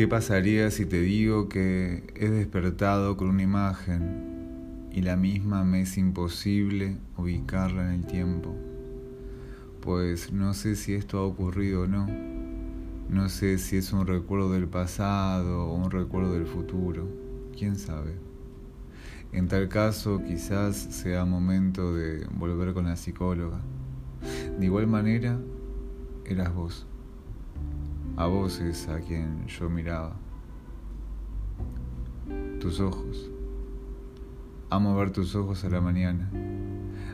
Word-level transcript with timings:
¿Qué 0.00 0.08
pasaría 0.08 0.70
si 0.70 0.86
te 0.86 1.02
digo 1.02 1.50
que 1.50 2.10
he 2.16 2.30
despertado 2.30 3.18
con 3.18 3.28
una 3.28 3.42
imagen 3.42 4.88
y 4.90 5.02
la 5.02 5.14
misma 5.14 5.62
me 5.62 5.82
es 5.82 5.98
imposible 5.98 6.96
ubicarla 7.18 7.82
en 7.82 8.00
el 8.00 8.06
tiempo? 8.06 8.56
Pues 9.82 10.32
no 10.32 10.54
sé 10.54 10.76
si 10.76 10.94
esto 10.94 11.18
ha 11.18 11.26
ocurrido 11.26 11.82
o 11.82 11.86
no. 11.86 12.08
No 13.10 13.28
sé 13.28 13.58
si 13.58 13.76
es 13.76 13.92
un 13.92 14.06
recuerdo 14.06 14.50
del 14.50 14.68
pasado 14.68 15.66
o 15.66 15.74
un 15.74 15.90
recuerdo 15.90 16.32
del 16.32 16.46
futuro. 16.46 17.06
¿Quién 17.54 17.76
sabe? 17.76 18.14
En 19.32 19.48
tal 19.48 19.68
caso, 19.68 20.22
quizás 20.26 20.76
sea 20.76 21.26
momento 21.26 21.94
de 21.94 22.26
volver 22.38 22.72
con 22.72 22.86
la 22.86 22.96
psicóloga. 22.96 23.60
De 24.58 24.64
igual 24.64 24.86
manera, 24.86 25.38
eras 26.24 26.54
vos. 26.54 26.86
A 28.20 28.26
vos 28.26 28.60
es 28.60 28.86
a 28.86 29.00
quien 29.00 29.46
yo 29.46 29.70
miraba. 29.70 30.14
Tus 32.60 32.78
ojos. 32.78 33.30
Amo 34.68 34.94
ver 34.94 35.10
tus 35.10 35.34
ojos 35.34 35.64
a 35.64 35.70
la 35.70 35.80
mañana, 35.80 36.30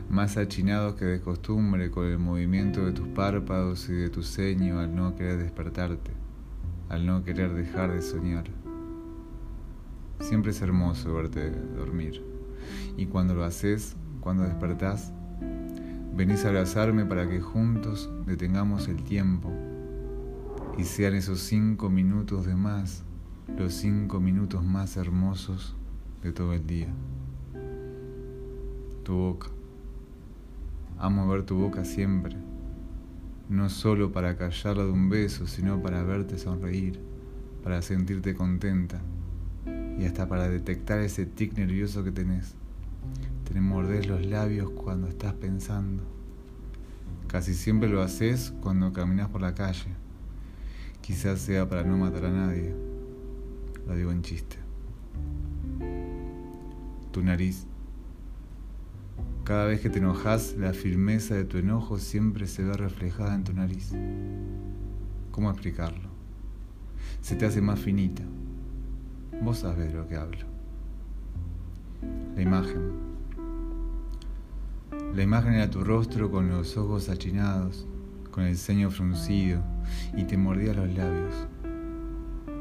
más 0.09 0.35
achinados 0.35 0.95
que 0.95 1.05
de 1.05 1.21
costumbre 1.21 1.91
con 1.91 2.07
el 2.07 2.19
movimiento 2.19 2.85
de 2.85 2.91
tus 2.91 3.07
párpados 3.07 3.87
y 3.87 3.93
de 3.93 4.09
tu 4.09 4.21
ceño 4.21 4.81
al 4.81 4.93
no 4.93 5.15
querer 5.15 5.37
despertarte, 5.37 6.11
al 6.89 7.05
no 7.05 7.23
querer 7.23 7.53
dejar 7.53 7.93
de 7.93 8.01
soñar. 8.01 8.43
Siempre 10.19 10.51
es 10.51 10.61
hermoso 10.61 11.13
verte 11.13 11.51
dormir. 11.51 12.21
Y 12.97 13.05
cuando 13.05 13.33
lo 13.33 13.45
haces, 13.45 13.95
cuando 14.19 14.43
despertás, 14.43 15.13
venís 16.13 16.43
a 16.43 16.49
abrazarme 16.49 17.05
para 17.05 17.29
que 17.29 17.39
juntos 17.39 18.09
detengamos 18.25 18.89
el 18.89 19.01
tiempo 19.05 19.53
y 20.77 20.83
sean 20.83 21.15
esos 21.15 21.39
cinco 21.39 21.89
minutos 21.89 22.45
de 22.45 22.55
más 22.55 23.03
los 23.55 23.73
cinco 23.73 24.19
minutos 24.19 24.63
más 24.63 24.97
hermosos 24.97 25.75
de 26.21 26.31
todo 26.31 26.53
el 26.53 26.67
día. 26.67 26.89
Tu 29.03 29.13
boca. 29.13 29.47
Amo 30.99 31.27
ver 31.27 31.43
tu 31.43 31.55
boca 31.55 31.85
siempre, 31.85 32.35
no 33.49 33.69
solo 33.69 34.11
para 34.11 34.35
callarla 34.37 34.83
de 34.83 34.91
un 34.91 35.09
beso, 35.09 35.47
sino 35.47 35.81
para 35.81 36.03
verte 36.03 36.37
sonreír, 36.37 36.99
para 37.63 37.81
sentirte 37.81 38.35
contenta 38.35 39.01
y 39.97 40.05
hasta 40.05 40.27
para 40.27 40.49
detectar 40.49 40.99
ese 40.99 41.25
tic 41.25 41.57
nervioso 41.57 42.03
que 42.03 42.11
tenés. 42.11 42.55
Te 43.51 43.59
morder 43.61 44.05
los 44.05 44.25
labios 44.25 44.69
cuando 44.71 45.07
estás 45.07 45.33
pensando. 45.33 46.03
Casi 47.27 47.53
siempre 47.53 47.89
lo 47.89 48.01
haces 48.01 48.53
cuando 48.61 48.93
caminas 48.93 49.29
por 49.29 49.41
la 49.41 49.55
calle 49.55 50.06
Quizás 51.07 51.39
sea 51.39 51.69
para 51.69 51.85
no 51.85 51.97
matar 51.97 52.25
a 52.25 52.29
nadie. 52.29 52.75
Lo 53.87 53.95
digo 53.95 54.11
en 54.11 54.23
chiste. 54.23 54.57
Tu 57.13 57.23
nariz. 57.23 57.65
Cada 59.45 59.67
vez 59.67 59.79
que 59.79 59.89
te 59.89 59.99
enojas, 59.99 60.55
la 60.57 60.73
firmeza 60.73 61.33
de 61.33 61.45
tu 61.45 61.59
enojo 61.59 61.97
siempre 61.97 62.45
se 62.45 62.61
ve 62.65 62.73
reflejada 62.73 63.35
en 63.35 63.45
tu 63.45 63.53
nariz. 63.53 63.93
¿Cómo 65.31 65.49
explicarlo? 65.49 66.09
Se 67.21 67.37
te 67.37 67.45
hace 67.45 67.61
más 67.61 67.79
finita. 67.79 68.23
Vos 69.41 69.59
sabés 69.59 69.93
de 69.93 69.99
lo 69.99 70.09
que 70.09 70.17
hablo. 70.17 70.45
La 72.35 72.41
imagen. 72.41 72.91
La 75.15 75.23
imagen 75.23 75.53
era 75.53 75.69
tu 75.69 75.85
rostro 75.85 76.29
con 76.29 76.49
los 76.49 76.75
ojos 76.75 77.07
achinados, 77.07 77.87
con 78.29 78.43
el 78.43 78.57
ceño 78.57 78.91
fruncido 78.91 79.63
y 80.15 80.23
te 80.23 80.37
mordía 80.37 80.73
los 80.73 80.93
labios. 80.93 81.47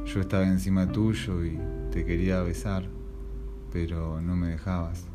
Yo 0.05 0.21
estaba 0.21 0.47
encima 0.47 0.91
tuyo 0.91 1.45
y 1.45 1.59
te 1.91 2.05
quería 2.05 2.43
besar, 2.43 2.85
pero 3.73 4.21
no 4.21 4.37
me 4.37 4.49
dejabas. 4.49 5.07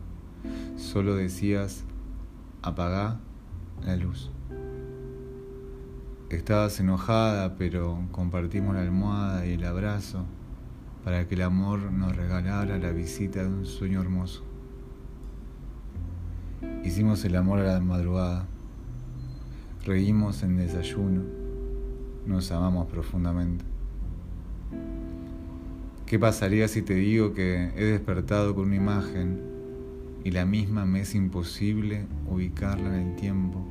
Solo 0.75 1.15
decías, 1.15 1.85
apagá 2.61 3.19
la 3.85 3.95
luz. 3.95 4.31
Estabas 6.29 6.79
enojada, 6.79 7.55
pero 7.57 8.07
compartimos 8.11 8.75
la 8.75 8.81
almohada 8.81 9.45
y 9.45 9.53
el 9.53 9.65
abrazo 9.65 10.25
para 11.03 11.27
que 11.27 11.35
el 11.35 11.41
amor 11.41 11.91
nos 11.91 12.15
regalara 12.15 12.77
la 12.77 12.91
visita 12.91 13.41
de 13.41 13.49
un 13.49 13.65
sueño 13.65 14.01
hermoso. 14.01 14.43
Hicimos 16.83 17.25
el 17.25 17.35
amor 17.35 17.59
a 17.59 17.73
la 17.73 17.79
madrugada 17.79 18.47
Reímos 19.83 20.43
en 20.43 20.57
desayuno, 20.57 21.23
nos 22.25 22.51
amamos 22.51 22.87
profundamente. 22.87 23.65
¿Qué 26.05 26.19
pasaría 26.19 26.67
si 26.67 26.81
te 26.81 26.93
digo 26.95 27.33
que 27.33 27.71
he 27.75 27.85
despertado 27.85 28.53
con 28.53 28.65
una 28.65 28.75
imagen 28.75 29.39
y 30.23 30.31
la 30.31 30.45
misma 30.45 30.85
me 30.85 31.01
es 31.01 31.15
imposible 31.15 32.05
ubicarla 32.29 32.87
en 32.99 33.11
el 33.11 33.15
tiempo? 33.15 33.65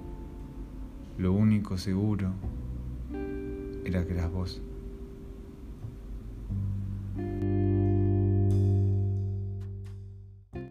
Lo 1.19 1.33
único 1.33 1.77
seguro 1.77 2.31
era 3.85 4.07
que 4.07 4.15
eras 4.15 4.33
vos. 4.33 4.63